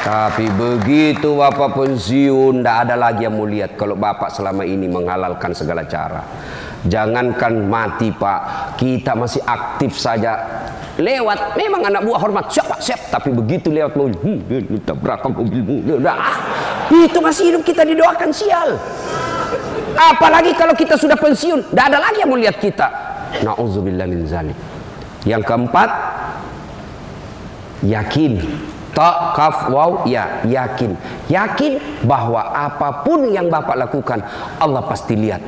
Tapi 0.00 0.46
begitu 0.54 1.36
Bapak 1.36 1.76
pensiun, 1.76 2.62
tidak 2.62 2.76
ada 2.86 2.94
lagi 2.96 3.26
yang 3.26 3.36
mau 3.36 3.44
lihat 3.44 3.74
kalau 3.74 3.98
Bapak 3.98 4.32
selama 4.32 4.62
ini 4.62 4.86
menghalalkan 4.86 5.52
segala 5.52 5.84
cara. 5.84 6.22
Jangankan 6.88 7.68
mati 7.68 8.08
Pak, 8.08 8.72
kita 8.80 9.12
masih 9.12 9.44
aktif 9.44 10.00
saja. 10.00 10.32
Lewat. 10.96 11.56
Memang 11.56 11.84
anak 11.84 12.08
buah 12.08 12.20
hormat. 12.20 12.48
Siapa 12.48 12.80
siap. 12.80 13.12
Tapi 13.12 13.32
begitu 13.36 13.68
lewat 13.68 13.92
mobil 13.96 14.16
hmm, 14.16 14.84
tabrakan 14.84 15.32
mobilmu 15.36 16.00
ah, 16.08 16.36
itu 16.88 17.18
masih 17.20 17.52
hidup 17.52 17.62
kita 17.64 17.84
didoakan 17.84 18.30
sial. 18.32 18.80
Apalagi 19.96 20.56
kalau 20.56 20.72
kita 20.72 20.96
sudah 20.96 21.18
pensiun 21.18 21.72
tidak 21.72 21.84
ada 21.92 21.98
lagi 22.00 22.24
yang 22.24 22.30
mau 22.32 22.40
lihat 22.40 22.56
kita. 22.56 22.88
Na'udzubillah 23.44 24.06
min 24.08 24.24
zalik. 24.24 24.56
Yang 25.28 25.42
keempat 25.44 25.90
yakin. 27.84 28.40
Tak 28.90 29.38
kaf 29.38 29.70
wow 29.70 30.02
ya 30.08 30.42
yakin. 30.48 30.96
Yakin 31.30 32.04
bahwa 32.08 32.42
apa 32.50 33.06
pun 33.06 33.30
yang 33.30 33.46
bapak 33.46 33.78
lakukan 33.78 34.18
Allah 34.58 34.82
pasti 34.82 35.14
lihat 35.14 35.40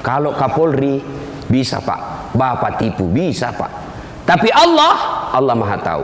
kalau 0.00 0.32
Kapolri 0.36 1.00
bisa 1.50 1.82
pak 1.82 2.32
bapak 2.34 2.80
tipu 2.80 3.08
bisa 3.10 3.52
pak 3.54 3.80
tapi 4.30 4.46
Allah, 4.54 5.26
Allah 5.34 5.58
Maha 5.58 5.74
Tahu. 5.82 6.02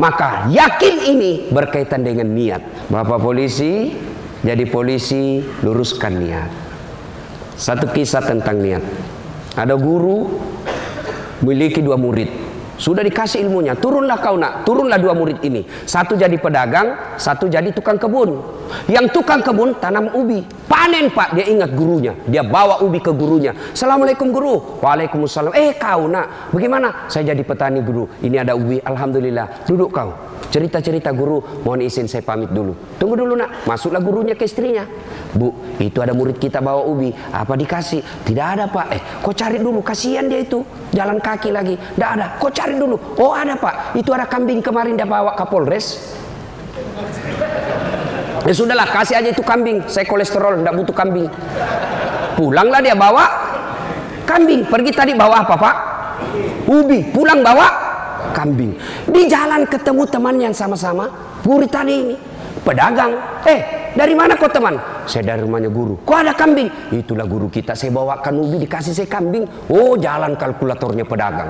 Maka 0.00 0.48
yakin 0.48 1.12
ini 1.12 1.52
berkaitan 1.52 2.00
dengan 2.00 2.32
niat. 2.32 2.88
Bapak 2.88 3.20
polisi, 3.20 3.92
jadi 4.40 4.64
polisi 4.64 5.44
luruskan 5.60 6.16
niat. 6.16 6.50
Satu 7.52 7.92
kisah 7.92 8.24
tentang 8.24 8.64
niat. 8.64 8.80
Ada 9.60 9.76
guru 9.76 10.40
memiliki 11.44 11.84
dua 11.84 12.00
murid. 12.00 12.45
Sudah 12.76 13.00
dikasih 13.00 13.40
ilmunya, 13.40 13.72
turunlah 13.76 14.20
kau 14.20 14.36
nak, 14.36 14.68
turunlah 14.68 15.00
dua 15.00 15.16
murid 15.16 15.40
ini. 15.40 15.64
Satu 15.84 16.12
jadi 16.12 16.36
pedagang, 16.36 17.16
satu 17.16 17.48
jadi 17.48 17.72
tukang 17.72 17.96
kebun. 17.96 18.36
Yang 18.90 19.16
tukang 19.16 19.40
kebun 19.40 19.80
tanam 19.80 20.12
ubi. 20.12 20.44
Panen 20.66 21.08
pak, 21.08 21.32
dia 21.32 21.46
ingat 21.48 21.72
gurunya. 21.72 22.12
Dia 22.26 22.42
bawa 22.42 22.82
ubi 22.82 22.98
ke 23.00 23.14
gurunya. 23.14 23.54
Assalamualaikum 23.72 24.28
guru. 24.34 24.82
Waalaikumsalam. 24.82 25.54
Eh 25.54 25.78
kau 25.78 26.10
nak, 26.10 26.52
bagaimana? 26.52 27.08
Saya 27.08 27.32
jadi 27.32 27.42
petani 27.46 27.80
guru. 27.80 28.10
Ini 28.20 28.42
ada 28.44 28.52
ubi, 28.58 28.82
Alhamdulillah. 28.82 29.64
Duduk 29.64 29.94
kau. 29.94 30.25
Cerita-cerita 30.46 31.10
guru, 31.10 31.42
mohon 31.66 31.82
izin 31.82 32.06
saya 32.06 32.22
pamit 32.22 32.48
dulu. 32.54 32.72
Tunggu 32.96 33.18
dulu 33.18 33.34
nak, 33.34 33.66
masuklah 33.66 33.98
gurunya 33.98 34.38
ke 34.38 34.46
istrinya. 34.46 34.86
Bu, 35.34 35.52
itu 35.82 35.98
ada 36.00 36.14
murid 36.14 36.38
kita 36.38 36.62
bawa 36.62 36.86
ubi. 36.86 37.10
Apa 37.12 37.58
dikasih? 37.58 38.00
Tidak 38.24 38.46
ada 38.46 38.64
pak. 38.70 38.86
Eh, 38.94 39.02
kau 39.20 39.34
cari 39.34 39.58
dulu, 39.58 39.82
kasihan 39.82 40.24
dia 40.30 40.40
itu. 40.46 40.62
Jalan 40.94 41.18
kaki 41.18 41.50
lagi. 41.50 41.74
Tidak 41.74 42.08
ada, 42.08 42.26
kau 42.38 42.48
cari 42.48 42.78
dulu. 42.78 42.96
Oh 43.18 43.34
ada 43.34 43.58
pak, 43.58 43.98
itu 43.98 44.10
ada 44.14 44.24
kambing 44.24 44.62
kemarin 44.62 44.94
dia 44.94 45.04
bawa 45.04 45.34
Kapolres. 45.34 46.14
Ya 48.46 48.54
sudahlah, 48.54 48.86
kasih 48.86 49.18
aja 49.18 49.28
itu 49.34 49.42
kambing. 49.42 49.82
Saya 49.90 50.06
kolesterol, 50.06 50.62
tidak 50.62 50.74
butuh 50.78 50.94
kambing. 50.94 51.26
Pulanglah 52.38 52.78
dia 52.78 52.94
bawa 52.94 53.24
kambing. 54.22 54.62
Pergi 54.70 54.90
tadi 54.94 55.12
bawa 55.18 55.42
apa 55.42 55.54
pak? 55.58 55.76
Ubi. 56.70 57.10
Pulang 57.10 57.42
bawa 57.42 57.85
kambing. 58.36 58.76
Di 59.08 59.24
jalan 59.24 59.64
ketemu 59.64 60.04
teman 60.04 60.36
yang 60.36 60.52
sama-sama, 60.52 61.08
guru 61.40 61.64
tadi 61.64 61.94
ini, 61.96 62.16
pedagang. 62.60 63.16
Eh, 63.48 63.60
dari 63.96 64.12
mana 64.12 64.36
kau 64.36 64.52
teman? 64.52 64.76
Saya 65.08 65.32
dari 65.32 65.40
rumahnya 65.40 65.72
guru. 65.72 65.96
Kok 66.04 66.18
ada 66.20 66.36
kambing? 66.36 66.68
Itulah 66.92 67.24
guru 67.24 67.48
kita. 67.48 67.72
Saya 67.72 67.94
bawakan 67.96 68.44
ubi 68.44 68.60
dikasih 68.68 68.92
saya 68.92 69.08
kambing. 69.08 69.48
Oh, 69.72 69.96
jalan 69.96 70.36
kalkulatornya 70.36 71.08
pedagang. 71.08 71.48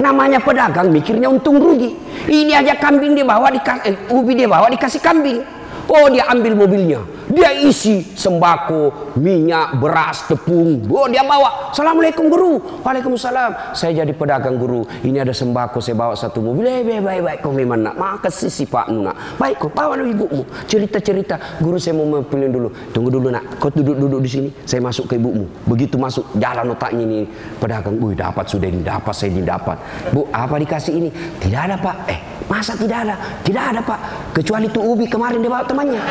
Namanya 0.00 0.40
pedagang 0.40 0.88
mikirnya 0.88 1.28
untung 1.28 1.60
rugi. 1.60 1.92
Ini 2.24 2.64
aja 2.64 2.78
kambing 2.80 3.12
dia 3.12 3.26
bawa 3.26 3.52
dikasih 3.52 3.84
eh, 3.84 4.14
ubi 4.14 4.32
dia 4.32 4.48
bawa 4.48 4.72
dikasih 4.72 5.02
kambing. 5.04 5.44
Oh, 5.90 6.06
dia 6.10 6.28
ambil 6.30 6.54
mobilnya. 6.54 7.02
Dia 7.32 7.48
isi 7.64 8.04
sembako, 8.12 9.14
minyak, 9.16 9.80
beras, 9.80 10.28
tepung. 10.28 10.84
Oh 10.92 11.08
dia 11.08 11.24
bawa. 11.24 11.72
Assalamualaikum 11.72 12.28
guru. 12.28 12.60
Waalaikumsalam. 12.84 13.72
Saya 13.72 14.04
jadi 14.04 14.12
pedagang 14.12 14.60
guru. 14.60 14.84
Ini 15.00 15.24
ada 15.24 15.32
sembako 15.32 15.80
saya 15.80 15.96
bawa 15.96 16.12
satu 16.12 16.44
mobil. 16.44 16.68
Eh, 16.68 16.84
baik, 16.84 17.00
baik, 17.00 17.20
baik. 17.24 17.38
Kau 17.40 17.56
memang 17.56 17.80
nak. 17.80 17.96
Maka 17.96 18.28
sisi 18.28 18.68
pak 18.68 18.92
nak. 18.92 19.40
Baik 19.40 19.64
kau 19.64 19.72
bawa 19.72 19.96
ibumu. 19.96 20.44
Cerita-cerita. 20.68 21.62
Guru 21.64 21.80
saya 21.80 21.96
mau 21.96 22.04
memilih 22.04 22.50
dulu. 22.52 22.68
Tunggu 22.92 23.08
dulu 23.08 23.32
nak. 23.32 23.56
Kau 23.56 23.72
duduk-duduk 23.72 24.20
di 24.20 24.28
sini. 24.28 24.48
Saya 24.68 24.84
masuk 24.84 25.08
ke 25.08 25.16
ibumu. 25.16 25.48
Begitu 25.64 25.96
masuk 25.96 26.28
jalan 26.36 26.76
otaknya 26.76 27.08
ini 27.08 27.24
pedagang. 27.56 27.96
Wih 27.96 28.12
dapat 28.12 28.44
sudah 28.44 28.68
ini 28.68 28.84
dapat 28.84 29.14
saya 29.16 29.32
ini 29.32 29.40
dapat. 29.40 29.80
Bu 30.12 30.28
apa 30.28 30.60
dikasih 30.60 30.92
ini? 31.00 31.08
Tidak 31.40 31.60
ada 31.64 31.80
pak. 31.80 31.96
Eh 32.12 32.20
masa 32.52 32.76
tidak 32.76 33.08
ada? 33.08 33.16
Tidak 33.40 33.64
ada 33.72 33.80
pak. 33.80 34.00
Kecuali 34.36 34.68
itu 34.68 34.80
ubi 34.84 35.08
kemarin 35.08 35.40
dia 35.40 35.48
bawa 35.48 35.64
temannya. 35.64 36.02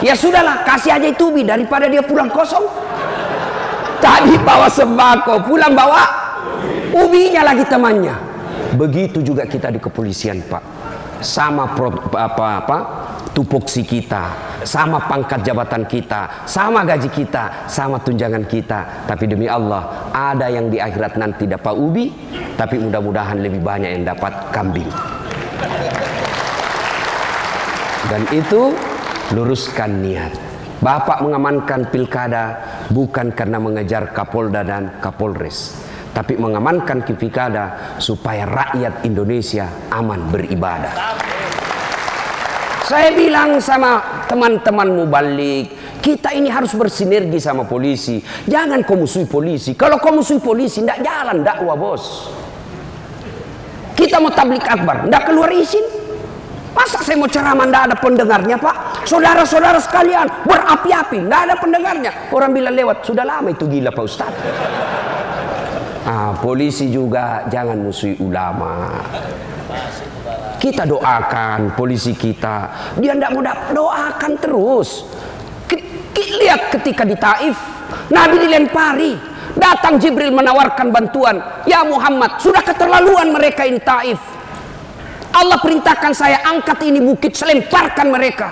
Ya 0.00 0.14
sudahlah, 0.16 0.64
kasih 0.64 0.96
aja 0.96 1.08
itu 1.12 1.28
ubi 1.28 1.44
daripada 1.44 1.84
dia 1.92 2.00
pulang 2.00 2.32
kosong. 2.32 2.64
Tadi 4.00 4.40
bawa 4.40 4.70
sembako, 4.72 5.44
pulang 5.44 5.76
bawa 5.76 6.02
ubinya 6.96 7.44
lagi 7.44 7.68
temannya. 7.68 8.16
Begitu 8.78 9.20
juga 9.20 9.44
kita 9.44 9.68
di 9.68 9.82
kepolisian, 9.82 10.40
Pak. 10.48 10.62
Sama 11.18 11.66
pro, 11.74 11.90
apa 12.14 12.62
apa 12.62 12.78
tupoksi 13.32 13.86
kita, 13.86 14.34
sama 14.66 14.98
pangkat 15.06 15.46
jabatan 15.46 15.86
kita, 15.86 16.44
sama 16.48 16.82
gaji 16.82 17.06
kita, 17.06 17.70
sama 17.70 18.02
tunjangan 18.02 18.44
kita. 18.50 19.06
Tapi 19.06 19.24
demi 19.30 19.46
Allah, 19.46 20.10
ada 20.10 20.50
yang 20.50 20.66
di 20.66 20.82
akhirat 20.82 21.14
nanti 21.14 21.46
dapat 21.46 21.74
ubi, 21.78 22.10
tapi 22.58 22.82
mudah-mudahan 22.82 23.38
lebih 23.38 23.62
banyak 23.62 23.90
yang 23.94 24.04
dapat 24.10 24.32
kambing. 24.50 24.90
Dan 28.08 28.24
itu 28.32 28.72
luruskan 29.36 30.00
niat. 30.00 30.32
Bapak 30.78 31.26
mengamankan 31.26 31.90
pilkada 31.90 32.62
bukan 32.94 33.34
karena 33.34 33.58
mengejar 33.58 34.14
Kapolda 34.14 34.62
dan 34.62 35.02
Kapolres, 35.02 35.74
tapi 36.14 36.38
mengamankan 36.38 37.02
pilkada 37.02 37.98
supaya 37.98 38.46
rakyat 38.46 39.02
Indonesia 39.02 39.66
aman 39.90 40.30
beribadah. 40.30 40.94
Saya 42.88 43.12
bilang 43.12 43.60
sama 43.60 44.24
teman-teman 44.24 44.88
mubalik, 45.04 45.76
kita 46.00 46.32
ini 46.32 46.48
harus 46.48 46.72
bersinergi 46.72 47.36
sama 47.36 47.68
polisi. 47.68 48.16
Jangan 48.48 48.80
kau 48.80 48.96
musuhi 48.96 49.28
polisi. 49.28 49.76
Kalau 49.76 50.00
kau 50.00 50.16
musuhi 50.16 50.40
polisi, 50.40 50.80
tidak 50.80 51.04
jalan 51.04 51.44
dakwah 51.44 51.76
bos. 51.76 52.32
Kita 53.92 54.16
mau 54.24 54.32
tablik 54.32 54.64
akbar, 54.64 55.04
tidak 55.04 55.20
keluar 55.28 55.52
izin. 55.52 55.84
Masa 56.72 57.04
saya 57.04 57.20
mau 57.20 57.28
ceramah 57.28 57.68
tidak 57.68 57.82
ada 57.92 57.96
pendengarnya 58.00 58.56
pak? 58.56 59.04
Saudara-saudara 59.04 59.76
sekalian 59.84 60.48
berapi-api, 60.48 61.28
tidak 61.28 61.40
ada 61.44 61.54
pendengarnya. 61.60 62.32
Orang 62.32 62.56
bilang 62.56 62.72
lewat, 62.72 63.04
sudah 63.04 63.28
lama 63.28 63.52
itu 63.52 63.68
gila 63.68 63.92
pak 63.92 64.04
Ustaz. 64.08 64.32
Ah, 66.08 66.32
polisi 66.40 66.88
juga 66.88 67.44
jangan 67.52 67.84
musuhi 67.84 68.16
ulama. 68.16 68.96
Kita 70.68 70.84
doakan 70.84 71.72
polisi 71.72 72.12
kita. 72.12 72.56
Dia 73.00 73.16
tidak 73.16 73.30
mau 73.32 73.40
doakan 73.72 74.32
terus. 74.36 75.08
Lihat 76.18 76.76
ketika 76.76 77.08
di 77.08 77.16
Taif, 77.16 77.56
Nabi 78.12 78.36
dilempari. 78.36 79.12
Datang 79.56 79.96
Jibril 79.96 80.30
menawarkan 80.30 80.92
bantuan. 80.92 81.40
Ya 81.64 81.82
Muhammad, 81.82 82.36
sudah 82.36 82.60
keterlaluan 82.60 83.32
mereka 83.32 83.64
ini 83.64 83.80
Taif. 83.80 84.20
Allah 85.32 85.56
perintahkan 85.56 86.12
saya 86.12 86.44
angkat 86.44 86.84
ini 86.84 87.00
bukit, 87.00 87.32
saya 87.32 87.56
lemparkan 87.56 88.12
mereka. 88.12 88.48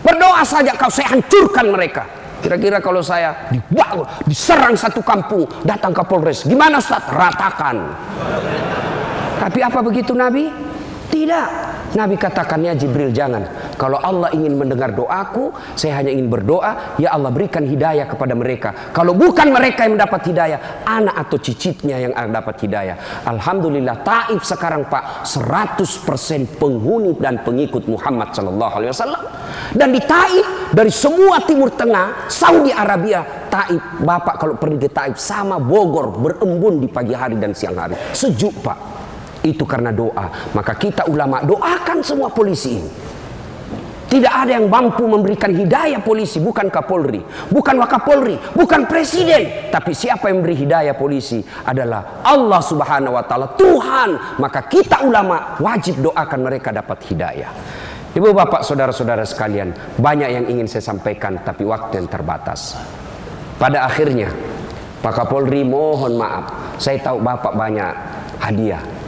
Berdoa 0.00 0.42
saja 0.42 0.72
kau 0.74 0.88
saya 0.88 1.14
hancurkan 1.14 1.68
mereka. 1.68 2.08
Kira-kira 2.42 2.82
kalau 2.82 3.04
saya 3.04 3.52
dibangun, 3.54 4.02
diserang 4.26 4.74
satu 4.74 4.98
kampung, 4.98 5.46
datang 5.62 5.94
ke 5.94 6.02
Polres, 6.02 6.42
gimana 6.42 6.82
Ustaz? 6.82 7.06
Ratakan. 7.06 7.76
Tapi 9.38 9.62
apa 9.62 9.78
begitu 9.78 10.10
Nabi? 10.16 10.71
Tidak. 11.12 11.48
Nabi 11.92 12.16
katakannya 12.16 12.72
Jibril 12.72 13.12
jangan. 13.12 13.44
Kalau 13.76 14.00
Allah 14.00 14.32
ingin 14.32 14.56
mendengar 14.56 14.96
doaku, 14.96 15.52
saya 15.76 16.00
hanya 16.00 16.08
ingin 16.08 16.32
berdoa, 16.32 16.96
ya 16.96 17.12
Allah 17.12 17.28
berikan 17.28 17.68
hidayah 17.68 18.08
kepada 18.08 18.32
mereka. 18.32 18.72
Kalau 18.96 19.12
bukan 19.12 19.52
mereka 19.52 19.84
yang 19.84 20.00
mendapat 20.00 20.32
hidayah, 20.32 20.88
anak 20.88 21.12
atau 21.28 21.36
cicitnya 21.36 22.00
yang 22.00 22.16
dapat 22.32 22.56
hidayah. 22.64 23.28
Alhamdulillah 23.28 24.00
Taif 24.00 24.40
sekarang 24.40 24.88
Pak 24.88 25.28
100% 25.28 26.56
penghuni 26.56 27.12
dan 27.20 27.44
pengikut 27.44 27.84
Muhammad 27.92 28.32
sallallahu 28.32 28.72
alaihi 28.72 28.90
wasallam. 28.96 29.22
Dan 29.76 29.92
di 29.92 30.00
Taif 30.00 30.72
dari 30.72 30.88
semua 30.88 31.44
Timur 31.44 31.76
Tengah, 31.76 32.24
Saudi 32.32 32.72
Arabia, 32.72 33.20
Taif, 33.52 34.00
Bapak 34.00 34.40
kalau 34.40 34.56
pergi 34.56 34.88
ke 34.88 34.88
Taif 34.88 35.20
sama 35.20 35.60
Bogor 35.60 36.08
berembun 36.16 36.80
di 36.80 36.88
pagi 36.88 37.12
hari 37.12 37.36
dan 37.36 37.52
siang 37.52 37.76
hari. 37.76 38.00
Sejuk 38.16 38.64
Pak 38.64 39.01
itu 39.42 39.66
karena 39.66 39.90
doa. 39.90 40.54
Maka 40.54 40.78
kita 40.78 41.06
ulama 41.10 41.42
doakan 41.42 41.98
semua 42.00 42.30
polisi 42.30 42.78
ini. 42.78 42.90
Tidak 44.12 44.28
ada 44.28 44.60
yang 44.60 44.68
mampu 44.68 45.08
memberikan 45.08 45.48
hidayah 45.56 46.04
polisi, 46.04 46.36
bukan 46.36 46.68
Kapolri, 46.68 47.24
bukan 47.48 47.80
Wakapolri, 47.80 48.36
bukan 48.52 48.84
presiden, 48.84 49.72
tapi 49.72 49.96
siapa 49.96 50.28
yang 50.28 50.44
memberi 50.44 50.52
hidayah 50.52 50.92
polisi 50.92 51.40
adalah 51.64 52.20
Allah 52.20 52.60
Subhanahu 52.60 53.16
wa 53.16 53.24
taala, 53.24 53.56
Tuhan. 53.56 54.36
Maka 54.36 54.68
kita 54.68 55.00
ulama 55.08 55.56
wajib 55.64 56.04
doakan 56.04 56.40
mereka 56.44 56.76
dapat 56.76 57.00
hidayah. 57.08 57.48
Ibu 58.12 58.36
bapak 58.36 58.60
saudara-saudara 58.60 59.24
sekalian, 59.24 59.72
banyak 59.96 60.28
yang 60.28 60.44
ingin 60.44 60.68
saya 60.68 60.92
sampaikan 60.92 61.40
tapi 61.40 61.64
waktu 61.64 62.04
yang 62.04 62.08
terbatas. 62.12 62.76
Pada 63.56 63.88
akhirnya, 63.88 64.28
Pak 65.00 65.24
Kapolri 65.24 65.64
mohon 65.64 66.20
maaf, 66.20 66.76
saya 66.76 67.00
tahu 67.00 67.24
bapak 67.24 67.56
banyak 67.56 67.92
hadiah 68.44 69.01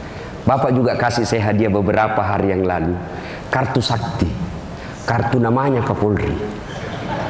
Bapak 0.45 0.77
juga 0.77 0.93
kasih 0.93 1.25
saya 1.25 1.51
hadiah 1.51 1.73
beberapa 1.73 2.21
hari 2.21 2.53
yang 2.53 2.69
lalu. 2.69 2.93
Kartu 3.49 3.81
sakti. 3.81 4.29
Kartu 5.05 5.41
namanya 5.41 5.81
Kapolri. 5.81 6.33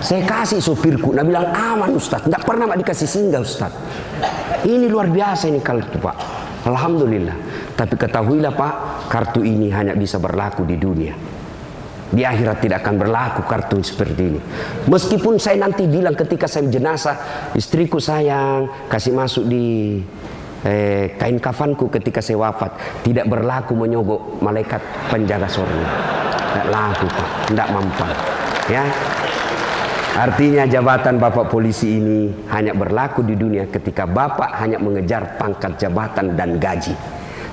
Saya 0.04 0.28
kasih 0.28 0.60
sopirku. 0.60 1.16
Nah 1.16 1.24
bilang 1.24 1.50
aman 1.50 1.96
Ustaz. 1.96 2.28
Tidak 2.28 2.44
pernah 2.44 2.68
mak 2.68 2.78
dikasih 2.84 3.08
singgah 3.08 3.42
Ustaz. 3.42 3.72
Ini 4.68 4.92
luar 4.92 5.08
biasa 5.08 5.48
ini 5.48 5.64
kartu 5.64 5.98
Pak. 5.98 6.16
Alhamdulillah. 6.68 7.38
Tapi 7.74 7.96
ketahuilah 7.96 8.54
Pak. 8.54 8.74
Kartu 9.08 9.42
ini 9.48 9.72
hanya 9.72 9.96
bisa 9.96 10.20
berlaku 10.20 10.68
di 10.68 10.76
dunia. 10.76 11.16
Di 12.06 12.22
akhirat 12.22 12.62
tidak 12.62 12.86
akan 12.86 12.96
berlaku 13.02 13.42
kartu 13.50 13.82
seperti 13.82 14.22
ini. 14.30 14.40
Meskipun 14.86 15.42
saya 15.42 15.58
nanti 15.58 15.90
bilang 15.90 16.14
ketika 16.14 16.46
saya 16.46 16.70
jenazah, 16.70 17.18
istriku 17.58 17.98
sayang, 17.98 18.88
kasih 18.92 19.12
masuk 19.16 19.50
di 19.50 20.00
eh, 20.66 21.14
kain 21.16 21.38
kafanku 21.38 21.88
ketika 21.94 22.20
saya 22.20 22.42
wafat 22.42 22.74
tidak 23.06 23.30
berlaku 23.30 23.78
menyogok 23.78 24.42
malaikat 24.42 24.82
penjaga 25.08 25.48
surga 25.48 25.88
tidak 26.56 26.68
laku 26.72 27.08
tidak 27.52 27.68
mampu. 27.76 28.08
Ya. 28.72 28.84
Artinya 30.16 30.64
jabatan 30.64 31.20
Bapak 31.20 31.52
polisi 31.52 32.00
ini 32.00 32.32
hanya 32.48 32.72
berlaku 32.72 33.20
di 33.28 33.36
dunia 33.36 33.68
ketika 33.68 34.08
Bapak 34.08 34.56
hanya 34.64 34.80
mengejar 34.80 35.36
pangkat 35.36 35.76
jabatan 35.76 36.40
dan 36.40 36.56
gaji. 36.56 36.96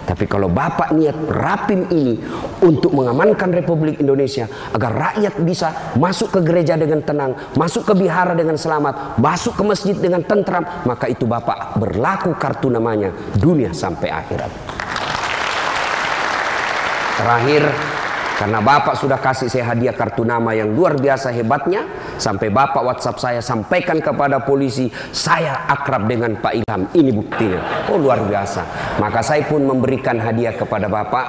Tapi 0.02 0.26
kalau 0.26 0.50
Bapak 0.50 0.90
niat 0.92 1.14
rapim 1.30 1.86
ini 1.94 2.18
untuk 2.60 2.90
mengamankan 2.90 3.54
Republik 3.54 4.02
Indonesia 4.02 4.50
agar 4.74 4.90
rakyat 4.90 5.34
bisa 5.46 5.94
masuk 5.94 6.38
ke 6.38 6.40
gereja 6.42 6.74
dengan 6.74 7.00
tenang, 7.06 7.38
masuk 7.54 7.86
ke 7.86 7.94
bihara 7.94 8.34
dengan 8.34 8.58
selamat, 8.58 9.22
masuk 9.22 9.54
ke 9.54 9.62
masjid 9.62 9.94
dengan 9.94 10.26
tentram, 10.26 10.66
maka 10.84 11.06
itu 11.06 11.22
Bapak 11.22 11.78
berlaku 11.78 12.34
kartu 12.34 12.66
namanya 12.66 13.14
dunia 13.38 13.70
sampai 13.70 14.10
akhirat. 14.10 14.50
Terakhir, 17.22 17.62
karena 18.42 18.58
Bapak 18.58 18.98
sudah 18.98 19.22
kasih 19.22 19.46
saya 19.46 19.70
hadiah 19.70 19.94
kartu 19.94 20.26
nama 20.26 20.50
yang 20.50 20.74
luar 20.74 20.98
biasa 20.98 21.30
hebatnya, 21.30 21.86
sampai 22.16 22.48
Bapak 22.52 22.82
WhatsApp 22.82 23.20
saya 23.20 23.40
sampaikan 23.44 24.00
kepada 24.00 24.42
polisi, 24.42 24.88
saya 25.12 25.68
akrab 25.68 26.08
dengan 26.08 26.36
Pak 26.40 26.52
Ilham. 26.58 26.82
Ini 26.92 27.10
buktinya. 27.12 27.60
Oh 27.92 28.00
luar 28.00 28.24
biasa. 28.24 28.62
Maka 28.98 29.20
saya 29.20 29.44
pun 29.46 29.62
memberikan 29.64 30.18
hadiah 30.18 30.56
kepada 30.56 30.88
Bapak 30.90 31.26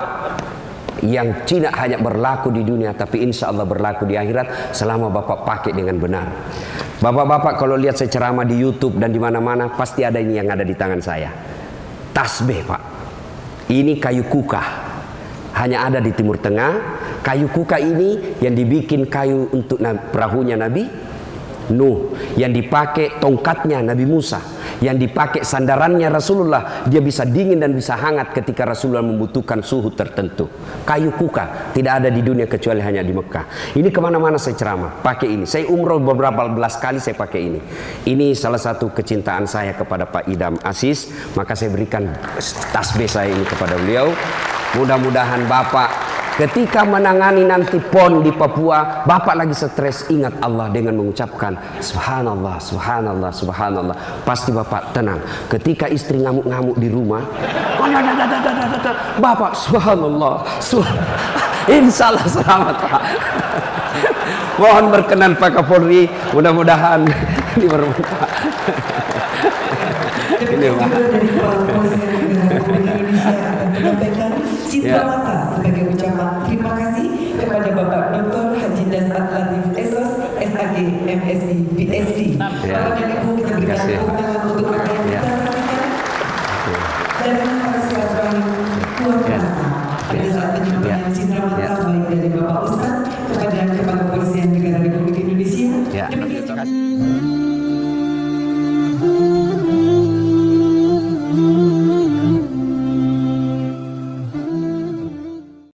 yang 1.04 1.44
tidak 1.44 1.76
hanya 1.76 2.00
berlaku 2.00 2.48
di 2.56 2.64
dunia 2.64 2.96
tapi 2.96 3.28
insya 3.28 3.52
Allah 3.52 3.68
berlaku 3.68 4.08
di 4.08 4.16
akhirat 4.16 4.72
selama 4.72 5.12
Bapak 5.12 5.44
pakai 5.44 5.76
dengan 5.76 6.00
benar. 6.00 6.28
Bapak-bapak 7.04 7.60
kalau 7.60 7.76
lihat 7.76 8.00
saya 8.00 8.08
ceramah 8.08 8.48
di 8.48 8.56
YouTube 8.56 8.96
dan 8.96 9.12
di 9.12 9.20
mana-mana 9.20 9.68
pasti 9.76 10.08
ada 10.08 10.16
ini 10.24 10.40
yang 10.40 10.48
ada 10.48 10.64
di 10.64 10.72
tangan 10.72 11.04
saya. 11.04 11.28
Tasbih 12.16 12.64
Pak. 12.64 12.82
Ini 13.68 14.00
kayu 14.00 14.24
kuka 14.32 14.64
hanya 15.60 15.92
ada 15.92 16.00
di 16.00 16.16
Timur 16.16 16.40
Tengah. 16.40 17.03
Kayu 17.24 17.48
kuka 17.48 17.80
ini 17.80 18.38
yang 18.44 18.52
dibikin 18.52 19.08
kayu 19.08 19.48
untuk 19.56 19.80
perahunya 20.12 20.60
Nabi 20.60 20.86
Nuh, 21.72 22.12
yang 22.36 22.52
dipakai 22.52 23.24
tongkatnya 23.24 23.80
Nabi 23.80 24.04
Musa, 24.04 24.44
yang 24.84 25.00
dipakai 25.00 25.48
sandarannya 25.48 26.12
Rasulullah, 26.12 26.84
dia 26.92 27.00
bisa 27.00 27.24
dingin 27.24 27.64
dan 27.64 27.72
bisa 27.72 27.96
hangat 27.96 28.36
ketika 28.36 28.68
Rasulullah 28.68 29.00
membutuhkan 29.00 29.64
suhu 29.64 29.96
tertentu. 29.96 30.52
Kayu 30.84 31.16
kuka 31.16 31.72
tidak 31.72 32.04
ada 32.04 32.12
di 32.12 32.20
dunia 32.20 32.52
kecuali 32.52 32.84
hanya 32.84 33.00
di 33.00 33.16
Mekah. 33.16 33.80
Ini 33.80 33.88
ke 33.96 34.00
mana-mana 34.04 34.36
saya 34.36 34.60
ceramah, 34.60 35.00
pakai 35.00 35.40
ini. 35.40 35.46
Saya 35.48 35.72
umroh 35.72 36.04
beberapa 36.04 36.52
belas 36.52 36.76
kali 36.76 37.00
saya 37.00 37.16
pakai 37.16 37.40
ini. 37.40 37.60
Ini 38.12 38.36
salah 38.36 38.60
satu 38.60 38.92
kecintaan 38.92 39.48
saya 39.48 39.72
kepada 39.72 40.04
Pak 40.04 40.28
Idam 40.28 40.60
Asis, 40.68 41.32
maka 41.40 41.56
saya 41.56 41.72
berikan 41.72 42.12
tasbih 42.76 43.08
saya 43.08 43.32
ini 43.32 43.48
kepada 43.48 43.80
beliau. 43.80 44.12
Mudah-mudahan 44.76 45.48
Bapak 45.48 46.13
ketika 46.38 46.82
menangani 46.86 47.46
nanti 47.46 47.78
pon 47.78 48.22
di 48.26 48.32
Papua, 48.34 49.06
Bapak 49.06 49.36
lagi 49.38 49.54
stres 49.54 50.10
ingat 50.10 50.40
Allah 50.42 50.70
dengan 50.74 50.98
mengucapkan 50.98 51.58
Subhanallah, 51.80 52.58
Subhanallah, 52.58 53.32
Subhanallah. 53.32 53.96
Pasti 54.26 54.50
Bapak 54.50 54.96
tenang. 54.96 55.22
Ketika 55.50 55.90
istri 55.90 56.22
ngamuk-ngamuk 56.22 56.78
di 56.78 56.90
rumah, 56.90 57.22
Bapak 59.22 59.54
Subhanallah, 59.58 60.46
Subhanallah. 60.62 61.52
Insya 61.64 62.12
Allah 62.12 62.28
selamat 62.28 62.76
Pak. 62.76 63.02
Mohon 64.60 64.86
berkenan 64.92 65.32
Pak 65.40 65.52
Kapolri, 65.56 66.12
mudah-mudahan 66.36 67.08
diberberkah. 67.56 68.28
Ini 70.44 70.68
Pak. 70.76 70.90
ya. 74.84 75.00
mata 75.08 75.56
sebagai 75.56 75.83